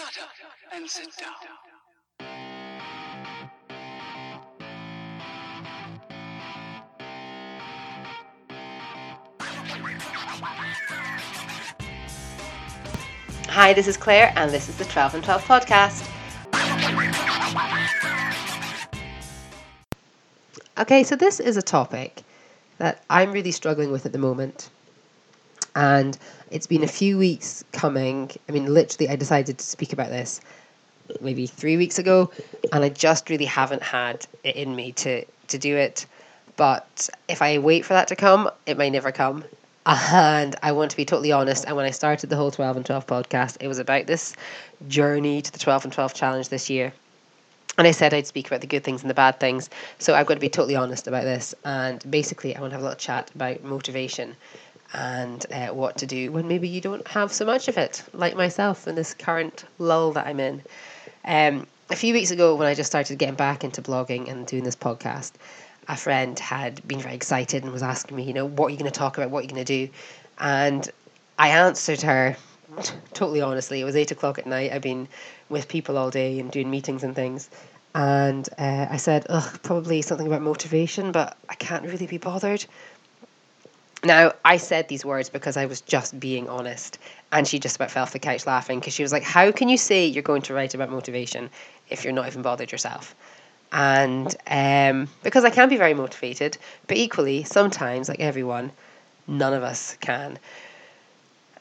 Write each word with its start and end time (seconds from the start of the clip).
Shut 0.00 0.24
up 0.24 0.30
and 0.72 0.88
sit 0.88 1.08
down. 1.18 1.34
Hi, 13.48 13.74
this 13.74 13.86
is 13.86 13.98
Claire, 13.98 14.32
and 14.36 14.50
this 14.50 14.70
is 14.70 14.78
the 14.78 14.86
12 14.86 15.16
and 15.16 15.22
12 15.22 15.44
podcast. 15.44 16.08
Okay, 20.78 21.04
so 21.04 21.14
this 21.14 21.40
is 21.40 21.58
a 21.58 21.62
topic 21.62 22.22
that 22.78 23.04
I'm 23.10 23.32
really 23.32 23.52
struggling 23.52 23.92
with 23.92 24.06
at 24.06 24.12
the 24.12 24.18
moment. 24.18 24.70
And 25.74 26.18
it's 26.50 26.66
been 26.66 26.82
a 26.82 26.88
few 26.88 27.18
weeks 27.18 27.64
coming. 27.72 28.30
I 28.48 28.52
mean, 28.52 28.72
literally, 28.72 29.08
I 29.08 29.16
decided 29.16 29.58
to 29.58 29.64
speak 29.64 29.92
about 29.92 30.08
this 30.08 30.40
maybe 31.20 31.46
three 31.46 31.76
weeks 31.76 31.98
ago, 31.98 32.30
and 32.72 32.84
I 32.84 32.88
just 32.88 33.30
really 33.30 33.44
haven't 33.44 33.82
had 33.82 34.26
it 34.44 34.56
in 34.56 34.74
me 34.74 34.92
to, 34.92 35.24
to 35.48 35.58
do 35.58 35.76
it. 35.76 36.06
But 36.56 37.08
if 37.28 37.42
I 37.42 37.58
wait 37.58 37.84
for 37.84 37.94
that 37.94 38.08
to 38.08 38.16
come, 38.16 38.50
it 38.66 38.76
may 38.76 38.90
never 38.90 39.12
come. 39.12 39.44
And 39.86 40.54
I 40.62 40.72
want 40.72 40.90
to 40.90 40.96
be 40.96 41.04
totally 41.04 41.32
honest. 41.32 41.64
And 41.64 41.74
when 41.74 41.86
I 41.86 41.90
started 41.90 42.28
the 42.28 42.36
whole 42.36 42.50
12 42.50 42.76
and 42.76 42.86
12 42.86 43.06
podcast, 43.06 43.56
it 43.60 43.66
was 43.68 43.78
about 43.78 44.06
this 44.06 44.34
journey 44.88 45.40
to 45.40 45.50
the 45.50 45.58
12 45.58 45.84
and 45.84 45.92
12 45.92 46.14
challenge 46.14 46.48
this 46.50 46.68
year. 46.68 46.92
And 47.78 47.86
I 47.86 47.92
said 47.92 48.12
I'd 48.12 48.26
speak 48.26 48.46
about 48.48 48.60
the 48.60 48.66
good 48.66 48.84
things 48.84 49.00
and 49.00 49.08
the 49.08 49.14
bad 49.14 49.40
things. 49.40 49.70
So 49.98 50.14
I've 50.14 50.26
got 50.26 50.34
to 50.34 50.40
be 50.40 50.50
totally 50.50 50.76
honest 50.76 51.06
about 51.06 51.24
this. 51.24 51.54
And 51.64 52.08
basically, 52.10 52.54
I 52.54 52.60
want 52.60 52.72
to 52.72 52.74
have 52.74 52.82
a 52.82 52.84
little 52.84 52.98
chat 52.98 53.30
about 53.34 53.64
motivation 53.64 54.36
and 54.92 55.44
uh, 55.52 55.68
what 55.68 55.98
to 55.98 56.06
do 56.06 56.32
when 56.32 56.48
maybe 56.48 56.68
you 56.68 56.80
don't 56.80 57.06
have 57.08 57.32
so 57.32 57.44
much 57.44 57.68
of 57.68 57.78
it, 57.78 58.02
like 58.12 58.36
myself 58.36 58.88
in 58.88 58.94
this 58.94 59.14
current 59.14 59.64
lull 59.78 60.12
that 60.12 60.26
I'm 60.26 60.40
in. 60.40 60.62
Um, 61.24 61.66
a 61.90 61.96
few 61.96 62.14
weeks 62.14 62.30
ago, 62.30 62.54
when 62.54 62.66
I 62.66 62.74
just 62.74 62.90
started 62.90 63.18
getting 63.18 63.34
back 63.34 63.64
into 63.64 63.82
blogging 63.82 64.30
and 64.30 64.46
doing 64.46 64.64
this 64.64 64.76
podcast, 64.76 65.32
a 65.88 65.96
friend 65.96 66.38
had 66.38 66.86
been 66.86 67.00
very 67.00 67.14
excited 67.14 67.62
and 67.64 67.72
was 67.72 67.82
asking 67.82 68.16
me, 68.16 68.22
you 68.22 68.32
know, 68.32 68.46
what 68.46 68.66
are 68.66 68.70
you 68.70 68.78
going 68.78 68.90
to 68.90 68.96
talk 68.98 69.18
about? 69.18 69.30
What 69.30 69.40
are 69.40 69.42
you 69.42 69.48
going 69.48 69.64
to 69.64 69.86
do? 69.86 69.92
And 70.38 70.88
I 71.38 71.48
answered 71.48 72.02
her 72.02 72.36
totally 73.12 73.40
honestly. 73.40 73.80
It 73.80 73.84
was 73.84 73.96
eight 73.96 74.10
o'clock 74.10 74.38
at 74.38 74.46
night. 74.46 74.72
I've 74.72 74.82
been 74.82 75.08
with 75.48 75.68
people 75.68 75.98
all 75.98 76.10
day 76.10 76.38
and 76.38 76.50
doing 76.50 76.70
meetings 76.70 77.02
and 77.02 77.14
things. 77.14 77.50
And 77.94 78.48
uh, 78.56 78.86
I 78.88 78.98
said, 78.98 79.26
ugh, 79.28 79.58
probably 79.62 80.00
something 80.02 80.26
about 80.26 80.42
motivation, 80.42 81.10
but 81.10 81.36
I 81.48 81.54
can't 81.54 81.84
really 81.84 82.06
be 82.06 82.18
bothered. 82.18 82.64
Now, 84.02 84.32
I 84.44 84.56
said 84.56 84.88
these 84.88 85.04
words 85.04 85.28
because 85.28 85.56
I 85.56 85.66
was 85.66 85.82
just 85.82 86.18
being 86.18 86.48
honest. 86.48 86.98
And 87.32 87.46
she 87.46 87.58
just 87.58 87.76
about 87.76 87.90
fell 87.90 88.02
off 88.02 88.12
the 88.12 88.18
couch 88.18 88.46
laughing 88.46 88.80
because 88.80 88.94
she 88.94 89.02
was 89.02 89.12
like, 89.12 89.22
How 89.22 89.52
can 89.52 89.68
you 89.68 89.76
say 89.76 90.06
you're 90.06 90.22
going 90.22 90.42
to 90.42 90.54
write 90.54 90.74
about 90.74 90.90
motivation 90.90 91.50
if 91.90 92.04
you're 92.04 92.12
not 92.12 92.26
even 92.26 92.42
bothered 92.42 92.72
yourself? 92.72 93.14
And 93.72 94.34
um, 94.48 95.08
because 95.22 95.44
I 95.44 95.50
can 95.50 95.68
be 95.68 95.76
very 95.76 95.94
motivated, 95.94 96.58
but 96.88 96.96
equally, 96.96 97.44
sometimes, 97.44 98.08
like 98.08 98.18
everyone, 98.18 98.72
none 99.28 99.52
of 99.52 99.62
us 99.62 99.96
can. 100.00 100.38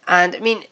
And 0.08 0.36
I 0.36 0.40
mean, 0.40 0.64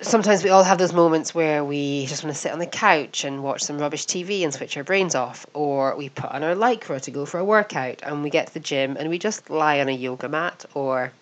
sometimes 0.00 0.42
we 0.42 0.50
all 0.50 0.64
have 0.64 0.78
those 0.78 0.92
moments 0.92 1.34
where 1.34 1.64
we 1.64 2.06
just 2.06 2.24
want 2.24 2.34
to 2.34 2.40
sit 2.40 2.52
on 2.52 2.58
the 2.58 2.66
couch 2.66 3.24
and 3.24 3.42
watch 3.42 3.62
some 3.62 3.78
rubbish 3.78 4.06
TV 4.06 4.42
and 4.42 4.52
switch 4.52 4.76
our 4.76 4.84
brains 4.84 5.14
off, 5.14 5.46
or 5.54 5.96
we 5.96 6.08
put 6.08 6.30
on 6.30 6.42
our 6.42 6.54
lycra 6.54 7.00
to 7.02 7.10
go 7.10 7.24
for 7.24 7.38
a 7.38 7.44
workout 7.44 8.00
and 8.02 8.22
we 8.22 8.30
get 8.30 8.48
to 8.48 8.54
the 8.54 8.60
gym 8.60 8.96
and 8.98 9.08
we 9.08 9.18
just 9.18 9.50
lie 9.50 9.80
on 9.80 9.88
a 9.88 9.92
yoga 9.92 10.28
mat 10.28 10.64
or 10.74 11.12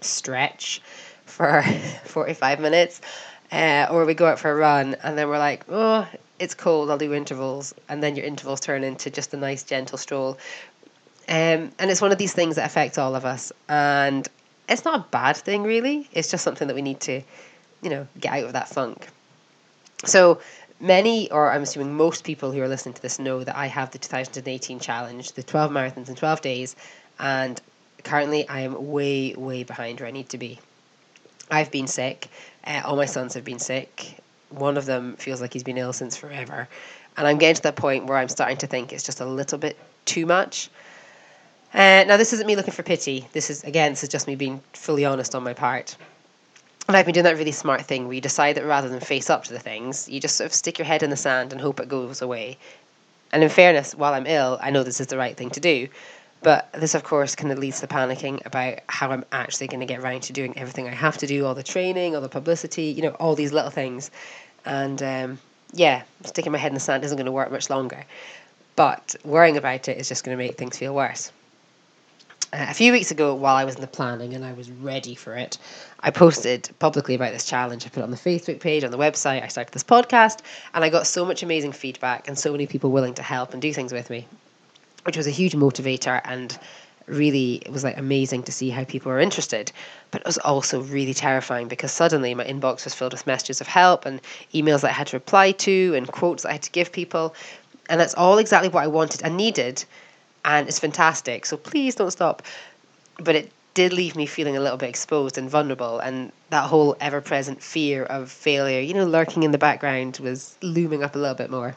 stretch 0.00 0.80
for 1.26 1.62
45 2.04 2.60
minutes, 2.60 3.00
uh, 3.52 3.86
or 3.90 4.04
we 4.04 4.14
go 4.14 4.26
out 4.26 4.38
for 4.38 4.50
a 4.50 4.54
run 4.54 4.96
and 5.02 5.18
then 5.18 5.28
we're 5.28 5.38
like, 5.38 5.64
oh, 5.68 6.06
it's 6.38 6.54
cold, 6.54 6.90
I'll 6.90 6.98
do 6.98 7.12
intervals, 7.12 7.74
and 7.88 8.02
then 8.02 8.16
your 8.16 8.24
intervals 8.24 8.60
turn 8.60 8.82
into 8.82 9.10
just 9.10 9.34
a 9.34 9.36
nice 9.36 9.62
gentle 9.62 9.98
stroll. 9.98 10.38
Um, 11.28 11.70
and 11.78 11.90
it's 11.90 12.00
one 12.00 12.12
of 12.12 12.18
these 12.18 12.32
things 12.32 12.56
that 12.56 12.66
affects 12.66 12.98
all 12.98 13.14
of 13.14 13.24
us, 13.24 13.52
and 13.68 14.26
it's 14.68 14.84
not 14.84 15.00
a 15.00 15.04
bad 15.10 15.36
thing 15.36 15.64
really. 15.64 16.08
It's 16.12 16.30
just 16.30 16.42
something 16.42 16.66
that 16.68 16.74
we 16.74 16.82
need 16.82 17.00
to 17.00 17.22
you 17.82 17.90
know, 17.90 18.06
get 18.18 18.32
out 18.32 18.44
of 18.44 18.52
that 18.52 18.68
funk. 18.68 19.08
So 20.04 20.40
many, 20.80 21.30
or 21.30 21.50
I'm 21.50 21.62
assuming 21.62 21.94
most 21.94 22.24
people 22.24 22.52
who 22.52 22.60
are 22.60 22.68
listening 22.68 22.94
to 22.94 23.02
this 23.02 23.18
know 23.18 23.44
that 23.44 23.56
I 23.56 23.66
have 23.66 23.90
the 23.90 23.98
2018 23.98 24.80
challenge, 24.80 25.32
the 25.32 25.42
12 25.42 25.70
marathons 25.70 26.08
in 26.08 26.14
12 26.14 26.40
days, 26.40 26.76
and 27.18 27.60
currently 28.02 28.48
I 28.48 28.60
am 28.60 28.90
way, 28.90 29.34
way 29.34 29.62
behind 29.62 30.00
where 30.00 30.08
I 30.08 30.12
need 30.12 30.30
to 30.30 30.38
be. 30.38 30.58
I've 31.50 31.70
been 31.70 31.86
sick. 31.86 32.28
Uh, 32.64 32.82
all 32.84 32.96
my 32.96 33.06
sons 33.06 33.34
have 33.34 33.44
been 33.44 33.58
sick. 33.58 34.18
One 34.50 34.76
of 34.76 34.86
them 34.86 35.16
feels 35.16 35.40
like 35.40 35.52
he's 35.52 35.62
been 35.62 35.78
ill 35.78 35.92
since 35.92 36.16
forever. 36.16 36.68
And 37.16 37.26
I'm 37.26 37.38
getting 37.38 37.56
to 37.56 37.62
that 37.62 37.76
point 37.76 38.06
where 38.06 38.16
I'm 38.16 38.28
starting 38.28 38.56
to 38.58 38.66
think 38.66 38.92
it's 38.92 39.02
just 39.02 39.20
a 39.20 39.26
little 39.26 39.58
bit 39.58 39.76
too 40.04 40.26
much. 40.26 40.70
Uh, 41.74 42.04
now, 42.06 42.16
this 42.16 42.32
isn't 42.32 42.46
me 42.46 42.56
looking 42.56 42.72
for 42.72 42.82
pity. 42.82 43.28
This 43.32 43.50
is, 43.50 43.62
again, 43.64 43.92
this 43.92 44.02
is 44.02 44.08
just 44.08 44.26
me 44.26 44.34
being 44.34 44.60
fully 44.72 45.04
honest 45.04 45.34
on 45.34 45.42
my 45.44 45.54
part. 45.54 45.96
And 46.90 46.96
I've 46.96 47.06
been 47.06 47.14
doing 47.14 47.22
that 47.22 47.36
really 47.36 47.52
smart 47.52 47.82
thing 47.82 48.06
where 48.06 48.14
you 48.14 48.20
decide 48.20 48.56
that 48.56 48.64
rather 48.64 48.88
than 48.88 48.98
face 48.98 49.30
up 49.30 49.44
to 49.44 49.52
the 49.52 49.60
things, 49.60 50.08
you 50.08 50.18
just 50.18 50.34
sort 50.34 50.46
of 50.46 50.52
stick 50.52 50.76
your 50.76 50.86
head 50.86 51.04
in 51.04 51.10
the 51.10 51.16
sand 51.16 51.52
and 51.52 51.60
hope 51.60 51.78
it 51.78 51.88
goes 51.88 52.20
away. 52.20 52.58
And 53.30 53.44
in 53.44 53.48
fairness, 53.48 53.94
while 53.94 54.12
I'm 54.12 54.26
ill, 54.26 54.58
I 54.60 54.70
know 54.70 54.82
this 54.82 55.00
is 55.00 55.06
the 55.06 55.16
right 55.16 55.36
thing 55.36 55.50
to 55.50 55.60
do. 55.60 55.86
But 56.42 56.68
this, 56.72 56.96
of 56.96 57.04
course, 57.04 57.36
kind 57.36 57.52
of 57.52 57.60
leads 57.60 57.78
to 57.78 57.86
panicking 57.86 58.44
about 58.44 58.80
how 58.88 59.12
I'm 59.12 59.24
actually 59.30 59.68
going 59.68 59.78
to 59.78 59.86
get 59.86 60.00
around 60.00 60.22
to 60.22 60.32
doing 60.32 60.58
everything 60.58 60.88
I 60.88 60.90
have 60.90 61.16
to 61.18 61.28
do, 61.28 61.46
all 61.46 61.54
the 61.54 61.62
training, 61.62 62.16
all 62.16 62.22
the 62.22 62.28
publicity, 62.28 62.86
you 62.86 63.02
know, 63.02 63.10
all 63.20 63.36
these 63.36 63.52
little 63.52 63.70
things. 63.70 64.10
And 64.64 65.00
um, 65.00 65.38
yeah, 65.72 66.02
sticking 66.24 66.50
my 66.50 66.58
head 66.58 66.72
in 66.72 66.74
the 66.74 66.80
sand 66.80 67.04
isn't 67.04 67.16
going 67.16 67.26
to 67.26 67.30
work 67.30 67.52
much 67.52 67.70
longer. 67.70 68.04
But 68.74 69.14
worrying 69.22 69.56
about 69.56 69.86
it 69.86 69.96
is 69.96 70.08
just 70.08 70.24
going 70.24 70.36
to 70.36 70.44
make 70.44 70.58
things 70.58 70.76
feel 70.76 70.92
worse. 70.92 71.30
Uh, 72.52 72.66
a 72.68 72.74
few 72.74 72.90
weeks 72.92 73.10
ago, 73.10 73.34
while 73.34 73.54
I 73.54 73.64
was 73.64 73.76
in 73.76 73.80
the 73.80 73.86
planning 73.86 74.34
and 74.34 74.44
I 74.44 74.52
was 74.52 74.70
ready 74.70 75.14
for 75.14 75.36
it, 75.36 75.56
I 76.00 76.10
posted 76.10 76.68
publicly 76.80 77.14
about 77.14 77.32
this 77.32 77.44
challenge. 77.44 77.86
I 77.86 77.90
put 77.90 78.00
it 78.00 78.04
on 78.04 78.10
the 78.10 78.16
Facebook 78.16 78.58
page, 78.58 78.82
on 78.82 78.90
the 78.90 78.98
website. 78.98 79.44
I 79.44 79.48
started 79.48 79.72
this 79.72 79.84
podcast, 79.84 80.40
and 80.74 80.84
I 80.84 80.88
got 80.88 81.06
so 81.06 81.24
much 81.24 81.42
amazing 81.42 81.72
feedback 81.72 82.26
and 82.26 82.36
so 82.36 82.50
many 82.50 82.66
people 82.66 82.90
willing 82.90 83.14
to 83.14 83.22
help 83.22 83.52
and 83.52 83.62
do 83.62 83.72
things 83.72 83.92
with 83.92 84.10
me, 84.10 84.26
which 85.04 85.16
was 85.16 85.28
a 85.28 85.30
huge 85.30 85.52
motivator 85.52 86.20
and 86.24 86.58
really 87.06 87.56
it 87.56 87.72
was 87.72 87.82
like 87.84 87.98
amazing 87.98 88.42
to 88.44 88.52
see 88.52 88.70
how 88.70 88.84
people 88.84 89.10
were 89.10 89.18
interested 89.18 89.72
but 90.10 90.20
it 90.20 90.26
was 90.26 90.38
also 90.38 90.80
really 90.82 91.14
terrifying 91.14 91.66
because 91.66 91.90
suddenly 91.90 92.34
my 92.34 92.44
inbox 92.44 92.84
was 92.84 92.94
filled 92.94 93.12
with 93.12 93.26
messages 93.26 93.60
of 93.60 93.66
help 93.66 94.06
and 94.06 94.20
emails 94.54 94.82
that 94.82 94.90
i 94.90 94.92
had 94.92 95.08
to 95.08 95.16
reply 95.16 95.50
to 95.50 95.92
and 95.96 96.06
quotes 96.06 96.44
that 96.44 96.50
i 96.50 96.52
had 96.52 96.62
to 96.62 96.70
give 96.70 96.92
people 96.92 97.34
and 97.88 98.00
that's 98.00 98.14
all 98.14 98.38
exactly 98.38 98.68
what 98.68 98.84
i 98.84 98.86
wanted 98.86 99.22
and 99.24 99.36
needed 99.36 99.84
and 100.44 100.68
it's 100.68 100.78
fantastic. 100.78 101.46
So 101.46 101.56
please 101.56 101.94
don't 101.94 102.10
stop. 102.10 102.42
But 103.18 103.34
it 103.34 103.52
did 103.74 103.92
leave 103.92 104.16
me 104.16 104.26
feeling 104.26 104.56
a 104.56 104.60
little 104.60 104.78
bit 104.78 104.88
exposed 104.88 105.38
and 105.38 105.48
vulnerable, 105.48 106.00
and 106.00 106.32
that 106.50 106.64
whole 106.64 106.96
ever 107.00 107.20
present 107.20 107.62
fear 107.62 108.04
of 108.04 108.30
failure, 108.30 108.80
you 108.80 108.94
know, 108.94 109.04
lurking 109.04 109.42
in 109.42 109.52
the 109.52 109.58
background 109.58 110.18
was 110.18 110.56
looming 110.62 111.02
up 111.02 111.14
a 111.14 111.18
little 111.18 111.34
bit 111.34 111.50
more. 111.50 111.76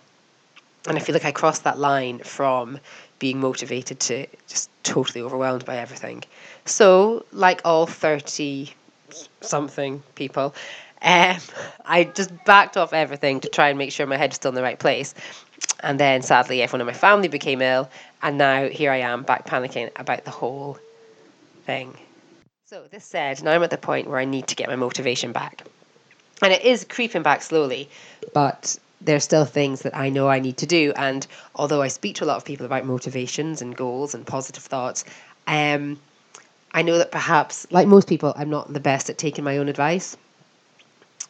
And 0.87 0.97
I 0.97 0.99
feel 0.99 1.13
like 1.13 1.25
I 1.25 1.31
crossed 1.31 1.63
that 1.63 1.79
line 1.79 2.19
from 2.19 2.79
being 3.19 3.39
motivated 3.39 3.99
to 4.01 4.27
just 4.47 4.69
totally 4.83 5.21
overwhelmed 5.21 5.63
by 5.63 5.77
everything. 5.77 6.23
So, 6.65 7.25
like 7.31 7.61
all 7.63 7.85
30 7.85 8.73
something 9.41 10.03
people, 10.15 10.53
um, 11.01 11.37
I 11.85 12.05
just 12.05 12.31
backed 12.45 12.75
off 12.75 12.91
everything 12.91 13.39
to 13.41 13.49
try 13.49 13.69
and 13.69 13.77
make 13.77 13.91
sure 13.91 14.05
my 14.07 14.17
head 14.17 14.31
was 14.31 14.35
still 14.35 14.49
in 14.49 14.55
the 14.55 14.63
right 14.63 14.79
place. 14.79 15.13
And 15.79 15.99
then 15.99 16.21
sadly, 16.21 16.61
everyone 16.61 16.81
in 16.81 16.87
my 16.87 16.93
family 16.93 17.27
became 17.27 17.61
ill, 17.61 17.89
and 18.21 18.37
now 18.37 18.67
here 18.69 18.91
I 18.91 18.97
am 18.97 19.23
back 19.23 19.45
panicking 19.45 19.91
about 19.97 20.23
the 20.23 20.31
whole 20.31 20.77
thing. 21.65 21.97
So, 22.65 22.83
this 22.89 23.05
said, 23.05 23.43
now 23.43 23.51
I'm 23.51 23.63
at 23.63 23.69
the 23.69 23.77
point 23.77 24.07
where 24.07 24.19
I 24.19 24.25
need 24.25 24.47
to 24.47 24.55
get 24.55 24.69
my 24.69 24.75
motivation 24.75 25.31
back. 25.33 25.63
And 26.41 26.51
it 26.51 26.63
is 26.63 26.85
creeping 26.85 27.21
back 27.21 27.41
slowly, 27.41 27.89
but 28.33 28.77
there's 29.01 29.23
still 29.23 29.45
things 29.45 29.81
that 29.81 29.95
I 29.95 30.09
know 30.09 30.27
I 30.27 30.39
need 30.39 30.57
to 30.57 30.65
do. 30.65 30.93
And 30.95 31.27
although 31.55 31.81
I 31.81 31.89
speak 31.89 32.15
to 32.15 32.23
a 32.23 32.27
lot 32.27 32.37
of 32.37 32.45
people 32.45 32.65
about 32.65 32.85
motivations 32.85 33.61
and 33.61 33.75
goals 33.75 34.15
and 34.15 34.25
positive 34.25 34.63
thoughts, 34.63 35.05
um, 35.47 35.99
I 36.71 36.81
know 36.81 36.97
that 36.97 37.11
perhaps, 37.11 37.67
like 37.69 37.87
most 37.87 38.07
people, 38.07 38.33
I'm 38.35 38.49
not 38.49 38.71
the 38.71 38.79
best 38.79 39.09
at 39.09 39.17
taking 39.17 39.43
my 39.43 39.57
own 39.57 39.69
advice. 39.69 40.17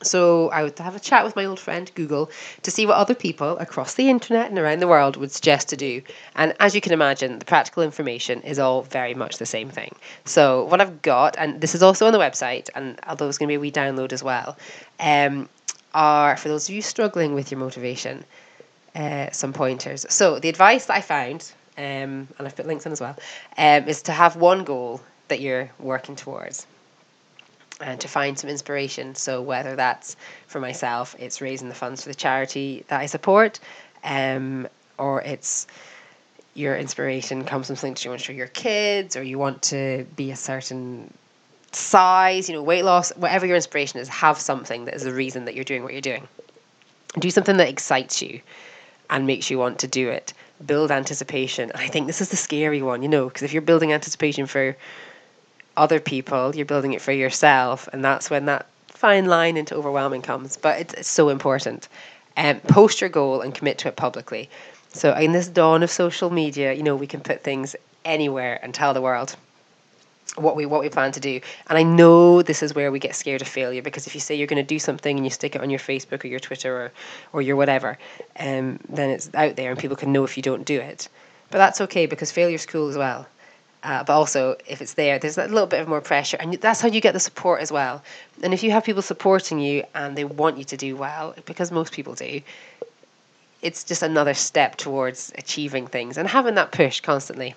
So 0.04 0.50
I 0.50 0.64
would 0.64 0.78
have 0.80 0.96
a 0.96 1.00
chat 1.00 1.24
with 1.24 1.36
my 1.36 1.46
old 1.46 1.60
friend 1.60 1.92
Google 1.96 2.30
to 2.64 2.72
see 2.72 2.86
what 2.86 2.98
other 2.98 3.16
people 3.16 3.58
across 3.58 3.96
the 3.96 4.10
internet 4.10 4.50
and 4.50 4.60
around 4.60 4.80
the 4.80 4.88
world 4.88 5.18
would 5.18 5.32
suggest 5.32 5.70
to 5.70 5.78
do. 5.78 6.02
And 6.36 6.54
as 6.60 6.76
you 6.76 6.82
can 6.82 6.94
imagine, 6.94 7.40
the 7.40 7.46
practical 7.46 7.84
information 7.84 8.42
is 8.42 8.60
all 8.60 8.84
very 8.84 9.14
much 9.14 9.38
the 9.38 9.46
same 9.46 9.70
thing. 9.70 9.96
So 10.26 10.66
what 10.66 10.82
I've 10.82 11.02
got, 11.02 11.36
and 11.38 11.62
this 11.62 11.76
is 11.76 11.84
also 11.84 12.06
on 12.06 12.14
the 12.14 12.20
website, 12.20 12.70
and 12.76 13.00
although 13.08 13.28
it's 13.28 13.38
going 13.38 13.48
to 13.48 13.52
be 13.52 13.56
a 13.56 13.60
wee 13.60 13.72
download 13.72 14.14
as 14.14 14.24
well, 14.24 14.58
um, 15.00 15.50
are 15.94 16.38
for 16.38 16.50
those 16.50 16.68
of 16.68 16.76
you 16.76 16.82
struggling 16.82 17.34
with 17.34 17.52
your 17.52 17.60
motivation, 17.60 18.24
uh, 18.96 19.30
some 19.32 19.54
pointers. 19.54 20.06
So 20.10 20.40
the 20.40 20.50
advice 20.50 20.86
that 20.86 20.98
I 20.98 21.02
found, 21.02 21.52
um, 21.78 22.28
and 22.38 22.48
I've 22.48 22.56
put 22.56 22.68
links 22.68 22.86
in 22.86 22.92
as 22.92 23.02
well, 23.02 23.18
um, 23.58 23.88
is 23.88 24.02
to 24.04 24.12
have 24.12 24.36
one 24.36 24.64
goal 24.64 25.02
that 25.28 25.40
you're 25.40 25.72
working 25.80 26.16
towards 26.16 26.68
and 27.84 28.00
to 28.00 28.08
find 28.08 28.38
some 28.38 28.50
inspiration. 28.50 29.16
So 29.16 29.42
whether 29.42 29.76
that's 29.76 30.16
for 30.48 30.60
myself, 30.60 31.16
it's 31.20 31.42
raising 31.42 31.70
the 31.70 31.76
funds 31.76 32.04
for 32.04 32.10
the 32.10 32.16
charity 32.16 32.86
that 32.88 33.00
I 33.00 33.06
support, 33.06 33.60
um, 34.04 34.68
or 34.98 35.22
it's 35.22 35.68
your 36.56 36.78
inspiration 36.78 37.44
comes 37.44 37.68
from 37.68 37.76
something 37.76 37.94
that 37.94 38.06
you 38.06 38.12
want 38.12 38.22
to 38.22 38.26
show 38.26 38.34
your 38.34 38.48
kids, 38.48 39.16
or 39.16 39.24
you 39.24 39.40
want 39.40 39.62
to 39.64 40.06
be 40.16 40.32
a 40.32 40.36
certain 40.36 41.12
size, 41.72 42.48
you 42.48 42.56
know, 42.56 42.62
weight 42.62 42.86
loss, 42.86 43.12
whatever 43.18 43.46
your 43.46 43.56
inspiration 43.56 44.00
is, 44.00 44.08
have 44.08 44.38
something 44.38 44.86
that 44.86 44.94
is 44.94 45.04
the 45.04 45.14
reason 45.14 45.46
that 45.46 45.56
you're 45.56 45.64
doing 45.64 45.84
what 45.84 45.94
you're 45.94 46.02
doing. 46.02 46.28
Do 47.20 47.30
something 47.32 47.58
that 47.58 47.70
excites 47.70 48.22
you 48.22 48.40
and 49.10 49.26
makes 49.26 49.50
you 49.50 49.58
want 49.58 49.80
to 49.80 49.88
do 49.88 50.10
it. 50.10 50.34
Build 50.66 50.92
anticipation. 50.92 51.72
I 51.76 51.88
think 51.88 52.08
this 52.08 52.22
is 52.22 52.30
the 52.30 52.38
scary 52.38 52.82
one, 52.82 53.02
you 53.02 53.10
know, 53.10 53.28
because 53.28 53.44
if 53.44 53.52
you're 53.52 53.62
building 53.62 53.92
anticipation 53.92 54.46
for 54.46 54.76
other 55.76 56.00
people, 56.00 56.56
you're 56.56 56.66
building 56.66 56.94
it 56.94 57.02
for 57.02 57.12
yourself, 57.12 57.88
and 57.92 58.04
that's 58.04 58.30
when 58.30 58.46
that 58.46 58.68
fine 58.88 59.26
line 59.26 59.58
into 59.58 59.76
overwhelming 59.76 60.22
comes. 60.22 60.58
But 60.58 60.80
it's, 60.80 60.94
it's 60.94 61.10
so 61.10 61.30
important. 61.30 61.88
Um, 62.38 62.60
post 62.62 63.02
your 63.02 63.10
goal 63.10 63.42
and 63.42 63.54
commit 63.54 63.78
to 63.80 63.90
it 63.90 63.96
publicly. 63.96 64.50
So 64.90 65.14
in 65.14 65.32
this 65.32 65.48
dawn 65.48 65.84
of 65.84 65.90
social 65.90 66.30
media, 66.30 66.74
you 66.74 66.84
know, 66.84 66.96
we 66.96 67.08
can 67.08 67.20
put 67.20 67.44
things 67.44 67.76
anywhere 68.06 68.60
and 68.62 68.74
tell 68.74 68.94
the 68.94 69.02
world 69.02 69.36
what 70.36 70.56
we 70.56 70.66
what 70.66 70.82
we 70.82 70.90
plan 70.90 71.12
to 71.12 71.20
do. 71.20 71.40
And 71.68 71.78
I 71.78 71.84
know 71.84 72.42
this 72.42 72.64
is 72.64 72.74
where 72.74 72.92
we 72.92 73.00
get 73.00 73.16
scared 73.16 73.42
of 73.42 73.48
failure 73.48 73.82
because 73.82 74.08
if 74.08 74.16
you 74.16 74.22
say 74.22 74.36
you're 74.36 74.48
going 74.48 74.64
to 74.64 74.76
do 74.76 74.80
something 74.80 75.18
and 75.18 75.26
you 75.26 75.30
stick 75.30 75.56
it 75.56 75.62
on 75.62 75.70
your 75.70 75.80
Facebook 75.80 76.24
or 76.24 76.28
your 76.28 76.40
Twitter 76.40 76.76
or 76.76 76.92
or 77.34 77.42
your 77.42 77.56
whatever, 77.56 77.98
um, 78.40 78.80
then 78.90 79.10
it's 79.10 79.30
out 79.34 79.56
there 79.56 79.72
and 79.72 79.80
people 79.80 79.98
can 79.98 80.12
know 80.12 80.24
if 80.24 80.38
you 80.38 80.44
don't 80.44 80.66
do 80.66 80.80
it. 80.80 81.08
But 81.50 81.60
that's 81.60 81.82
okay 81.82 82.06
because 82.06 82.32
failure's 82.32 82.66
cool 82.66 82.90
as 82.90 82.98
well. 82.98 83.28
Uh, 83.84 84.02
but 84.04 84.14
also, 84.14 84.56
if 84.66 84.82
it's 84.82 84.94
there, 84.94 85.20
there's 85.20 85.38
a 85.38 85.48
little 85.48 85.68
bit 85.68 85.82
of 85.82 85.88
more 85.90 86.00
pressure, 86.00 86.38
and 86.40 86.54
that's 86.54 86.80
how 86.80 86.88
you 86.88 87.02
get 87.02 87.14
the 87.14 87.20
support 87.20 87.62
as 87.62 87.72
well. 87.72 88.02
And 88.42 88.54
if 88.54 88.64
you 88.64 88.72
have 88.72 88.86
people 88.86 89.02
supporting 89.02 89.60
you 89.60 89.84
and 89.94 90.16
they 90.16 90.24
want 90.24 90.58
you 90.58 90.64
to 90.64 90.78
do 90.78 90.96
well, 90.96 91.36
because 91.46 91.70
most 91.70 91.92
people 91.92 92.16
do, 92.16 92.42
it's 93.62 93.84
just 93.84 94.02
another 94.02 94.34
step 94.34 94.78
towards 94.78 95.34
achieving 95.38 95.88
things 95.88 96.18
and 96.18 96.28
having 96.30 96.56
that 96.56 96.72
push 96.72 97.02
constantly. 97.02 97.56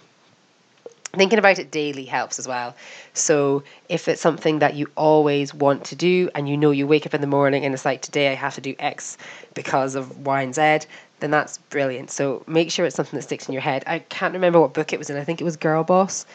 Thinking 1.13 1.39
about 1.39 1.59
it 1.59 1.71
daily 1.71 2.05
helps 2.05 2.39
as 2.39 2.47
well. 2.47 2.75
So, 3.15 3.63
if 3.89 4.07
it's 4.09 4.21
something 4.21 4.59
that 4.59 4.75
you 4.75 4.91
always 4.97 5.55
want 5.55 5.85
to 5.87 5.97
do 5.97 6.29
and 6.35 6.49
you 6.49 6.57
know 6.57 6.73
you 6.73 6.87
wake 6.87 7.07
up 7.07 7.15
in 7.15 7.21
the 7.23 7.27
morning 7.27 7.65
and 7.65 7.73
it's 7.73 7.85
like, 7.85 8.03
today 8.03 8.29
I 8.31 8.35
have 8.35 8.55
to 8.57 8.61
do 8.61 8.75
X 8.79 9.17
because 9.55 9.95
of 9.95 10.27
Y 10.27 10.43
and 10.43 10.55
Z, 10.55 10.81
then 11.21 11.31
that's 11.31 11.59
brilliant. 11.59 12.11
So 12.11 12.43
make 12.47 12.71
sure 12.71 12.85
it's 12.85 12.97
something 12.97 13.17
that 13.17 13.23
sticks 13.23 13.49
in 13.49 13.53
your 13.53 13.63
head. 13.63 13.85
I 13.87 14.01
can't 14.01 14.35
remember 14.35 14.61
what 14.61 14.75
book 14.75 14.93
it 14.93 14.99
was 14.99 15.09
in. 15.09 15.17
I 15.17 15.25
think 15.25 15.41
it 15.41 15.45
was 15.45 15.57
Girl 15.57 15.85
Boss, 15.85 16.27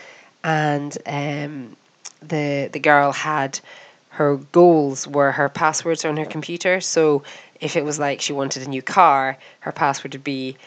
and 0.44 0.98
um, 1.06 1.76
the 2.22 2.70
the 2.72 2.80
girl 2.80 3.12
had 3.12 3.60
her 4.10 4.38
goals 4.52 5.08
were 5.08 5.32
her 5.32 5.50
passwords 5.50 6.04
on 6.04 6.18
her 6.18 6.26
computer. 6.26 6.82
So 6.82 7.24
if 7.60 7.76
it 7.76 7.86
was 7.86 8.00
like 8.00 8.22
she 8.22 8.34
wanted 8.34 8.64
a 8.64 8.70
new 8.70 8.82
car, 8.82 9.38
her 9.62 9.72
password 9.72 10.14
would 10.14 10.24
be 10.24 10.58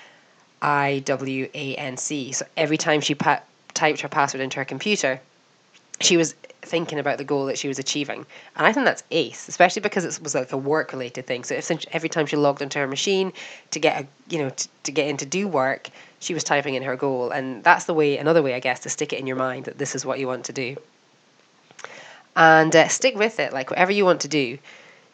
I 0.62 1.02
W 1.04 1.48
A 1.52 1.74
N 1.74 1.96
C. 1.96 2.32
So 2.32 2.46
every 2.56 2.76
time 2.76 3.00
she 3.00 3.14
pa- 3.14 3.42
typed 3.74 4.00
her 4.00 4.08
password 4.08 4.40
into 4.40 4.58
her 4.58 4.64
computer, 4.64 5.20
she 6.00 6.16
was 6.16 6.34
thinking 6.62 6.98
about 6.98 7.18
the 7.18 7.24
goal 7.24 7.46
that 7.46 7.58
she 7.58 7.68
was 7.68 7.78
achieving. 7.78 8.26
And 8.56 8.66
I 8.66 8.72
think 8.72 8.86
that's 8.86 9.04
ace, 9.10 9.48
especially 9.48 9.82
because 9.82 10.04
it 10.04 10.22
was 10.22 10.34
like 10.34 10.52
a 10.52 10.56
work 10.56 10.92
related 10.92 11.26
thing. 11.26 11.44
So 11.44 11.54
if 11.54 11.70
every 11.92 12.08
time 12.08 12.26
she 12.26 12.36
logged 12.36 12.62
into 12.62 12.78
her 12.78 12.86
machine 12.86 13.32
to 13.70 13.78
get 13.78 14.02
a, 14.02 14.06
you 14.28 14.38
know, 14.38 14.50
to, 14.50 14.68
to 14.84 14.92
get 14.92 15.08
in 15.08 15.16
to 15.18 15.26
do 15.26 15.46
work, 15.46 15.88
she 16.20 16.34
was 16.34 16.42
typing 16.42 16.74
in 16.74 16.82
her 16.82 16.96
goal. 16.96 17.30
And 17.30 17.62
that's 17.62 17.84
the 17.84 17.94
way, 17.94 18.18
another 18.18 18.42
way, 18.42 18.54
I 18.54 18.60
guess, 18.60 18.80
to 18.80 18.88
stick 18.88 19.12
it 19.12 19.18
in 19.18 19.26
your 19.26 19.36
mind 19.36 19.66
that 19.66 19.78
this 19.78 19.94
is 19.94 20.04
what 20.04 20.18
you 20.18 20.26
want 20.26 20.46
to 20.46 20.52
do. 20.52 20.76
And 22.36 22.74
uh, 22.74 22.88
stick 22.88 23.14
with 23.14 23.38
it. 23.38 23.52
Like 23.52 23.70
whatever 23.70 23.92
you 23.92 24.04
want 24.04 24.22
to 24.22 24.28
do, 24.28 24.58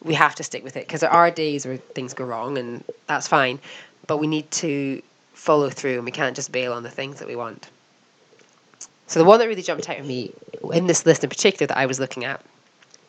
we 0.02 0.14
have 0.14 0.34
to 0.36 0.42
stick 0.42 0.64
with 0.64 0.76
it 0.76 0.86
because 0.86 1.00
there 1.00 1.10
are 1.10 1.30
days 1.30 1.66
where 1.66 1.76
things 1.76 2.14
go 2.14 2.24
wrong 2.24 2.56
and 2.56 2.84
that's 3.06 3.28
fine. 3.28 3.58
But 4.06 4.18
we 4.18 4.26
need 4.26 4.50
to 4.52 5.02
follow 5.34 5.68
through 5.68 5.96
and 5.96 6.04
we 6.04 6.10
can't 6.10 6.36
just 6.36 6.52
bail 6.52 6.72
on 6.72 6.82
the 6.82 6.90
things 6.90 7.18
that 7.18 7.28
we 7.28 7.36
want. 7.36 7.68
So 9.10 9.18
the 9.18 9.24
one 9.24 9.40
that 9.40 9.48
really 9.48 9.60
jumped 9.60 9.90
out 9.90 9.96
at 9.96 10.06
me 10.06 10.32
in 10.72 10.86
this 10.86 11.04
list 11.04 11.24
in 11.24 11.30
particular 11.30 11.66
that 11.66 11.76
I 11.76 11.86
was 11.86 11.98
looking 11.98 12.24
at 12.24 12.40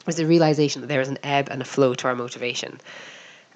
was 0.07 0.15
the 0.15 0.25
realization 0.25 0.81
that 0.81 0.87
there 0.87 0.99
is 0.99 1.09
an 1.09 1.19
ebb 1.21 1.47
and 1.51 1.61
a 1.61 1.63
flow 1.63 1.93
to 1.93 2.07
our 2.07 2.15
motivation. 2.15 2.81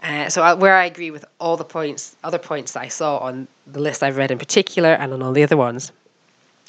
Uh, 0.04 0.30
so 0.30 0.44
I, 0.44 0.54
where 0.54 0.76
I 0.76 0.86
agree 0.86 1.10
with 1.10 1.26
all 1.40 1.58
the 1.58 1.64
points, 1.64 2.16
other 2.24 2.38
points 2.38 2.74
that 2.74 2.82
I 2.82 2.88
saw 2.88 3.18
on 3.18 3.48
the 3.66 3.80
list 3.80 4.04
I've 4.04 4.16
read 4.16 4.30
in 4.30 4.38
particular, 4.38 4.90
and 4.90 5.12
on 5.12 5.24
all 5.24 5.32
the 5.32 5.42
other 5.42 5.58
ones, 5.58 5.92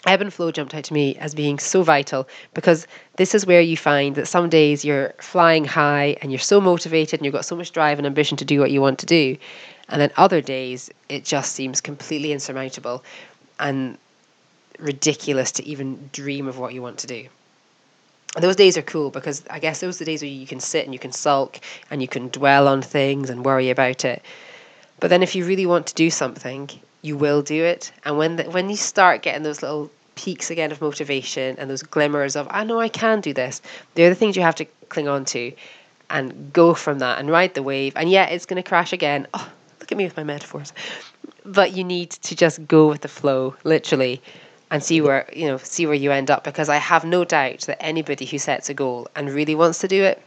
ebb 0.07 0.23
and 0.23 0.33
flow 0.33 0.51
jumped 0.51 0.73
out 0.73 0.85
to 0.85 0.95
me 0.95 1.15
as 1.17 1.35
being 1.35 1.59
so 1.59 1.83
vital 1.83 2.27
because 2.55 2.87
this 3.17 3.35
is 3.35 3.45
where 3.45 3.61
you 3.61 3.77
find 3.77 4.15
that 4.15 4.29
some 4.29 4.49
days 4.49 4.83
you're 4.83 5.13
flying 5.19 5.67
high 5.67 6.17
and 6.23 6.33
you're 6.33 6.39
so 6.39 6.59
motivated 6.59 7.21
and 7.21 7.27
you've 7.27 7.35
got 7.35 7.45
so 7.45 7.55
much 7.55 7.73
drive 7.73 7.99
and 7.99 8.07
ambition 8.07 8.39
to 8.39 8.47
do 8.47 8.61
what 8.61 8.71
you 8.71 8.81
want 8.81 8.99
to 9.01 9.05
do, 9.05 9.37
and 9.91 10.01
then 10.01 10.11
other 10.17 10.41
days 10.41 10.89
it 11.11 11.23
just 11.23 11.53
seems 11.53 11.83
completely 11.83 12.33
insurmountable, 12.33 13.05
and 13.61 13.99
ridiculous 14.79 15.53
to 15.53 15.67
even 15.67 16.11
dream 16.13 16.49
of 16.49 16.59
what 16.59 16.75
you 16.75 16.83
want 16.83 16.99
to 16.99 17.07
do. 17.07 17.29
And 18.35 18.45
those 18.45 18.57
days 18.57 18.77
are 18.77 18.83
cool 18.83 19.11
because 19.11 19.43
I 19.49 19.59
guess 19.59 19.81
those 19.81 19.97
are 19.97 20.05
the 20.05 20.11
days 20.11 20.21
where 20.21 20.31
you 20.31 20.47
can 20.47 20.61
sit 20.61 20.85
and 20.85 20.93
you 20.93 20.99
can 20.99 21.13
sulk 21.13 21.59
and 21.91 22.03
you 22.03 22.09
can 22.09 22.29
dwell 22.29 22.69
on 22.69 22.83
things 22.83 23.31
and 23.31 23.45
worry 23.45 23.71
about 23.71 24.05
it. 24.05 24.23
But 25.01 25.09
then 25.09 25.23
if 25.23 25.35
you 25.35 25.47
really 25.47 25.65
want 25.65 25.87
to 25.87 25.95
do 25.95 26.11
something, 26.11 26.69
you 27.01 27.17
will 27.17 27.41
do 27.41 27.65
it. 27.65 27.93
And 28.05 28.19
when 28.19 28.37
the, 28.37 28.45
when 28.45 28.69
you 28.69 28.77
start 28.77 29.23
getting 29.23 29.43
those 29.43 29.63
little 29.63 29.91
peaks 30.17 30.51
again 30.51 30.71
of 30.71 30.81
motivation 30.81 31.57
and 31.59 31.71
those 31.71 31.83
glimmers 31.83 32.37
of 32.37 32.47
I 32.51 32.65
know 32.65 32.79
I 32.79 32.89
can 32.89 33.21
do 33.21 33.33
this, 33.33 33.63
they're 33.95 34.11
the 34.11 34.15
things 34.15 34.37
you 34.37 34.43
have 34.43 34.57
to 34.57 34.67
cling 34.91 35.09
on 35.09 35.25
to 35.27 35.53
and 36.11 36.53
go 36.53 36.75
from 36.75 36.99
that 36.99 37.19
and 37.19 37.31
ride 37.31 37.55
the 37.55 37.63
wave. 37.63 37.95
And 37.97 38.11
yeah, 38.11 38.27
it's 38.27 38.47
going 38.47 38.63
to 38.63 38.69
crash 38.69 38.93
again. 38.93 39.27
Oh, 39.33 39.51
look 39.81 39.91
at 39.91 39.97
me 39.97 40.05
with 40.05 40.17
my 40.17 40.25
metaphors. 40.25 40.73
But 41.45 41.73
you 41.73 41.85
need 41.85 42.11
to 42.11 42.37
just 42.37 42.67
go 42.67 42.89
with 42.89 43.01
the 43.01 43.09
flow, 43.09 43.57
literally 43.65 44.21
and 44.77 44.85
see 44.85 45.01
where 45.01 45.27
you 45.33 45.47
know 45.47 45.57
see 45.57 45.87
where 45.87 45.95
you 45.95 46.13
end 46.13 46.31
up 46.31 46.45
because 46.45 46.69
I 46.69 46.77
have 46.77 47.03
no 47.03 47.25
doubt 47.25 47.61
that 47.61 47.83
anybody 47.83 48.27
who 48.27 48.39
sets 48.39 48.69
a 48.69 48.75
goal 48.75 49.09
and 49.17 49.31
really 49.31 49.55
wants 49.55 49.79
to 49.79 49.89
do 49.89 50.05
it 50.05 50.23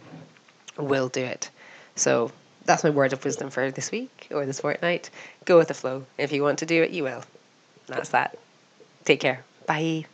will 0.75 1.07
do 1.07 1.24
it. 1.24 1.51
So 1.96 2.31
that's 2.66 2.84
my 2.84 2.90
word 2.90 3.13
of 3.13 3.24
wisdom 3.24 3.51
for 3.51 3.69
this 3.69 3.92
week 3.92 4.28
or 4.31 4.48
this 4.48 4.60
fortnight. 4.60 5.12
Go 5.46 5.60
with 5.60 5.68
the 5.68 5.75
flow. 5.75 6.04
If 6.18 6.31
you 6.31 6.42
want 6.42 6.57
to 6.60 6.66
do 6.66 6.81
it, 6.81 6.90
you 6.90 7.04
will. 7.04 7.24
That's 7.86 8.10
that. 8.10 8.40
Take 9.06 9.19
care. 9.19 9.44
Bye. 9.68 10.06